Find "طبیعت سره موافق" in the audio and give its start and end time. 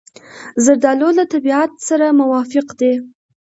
1.33-2.67